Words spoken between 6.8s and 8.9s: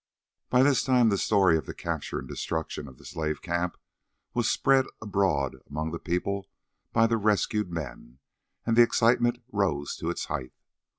by the rescued men, and the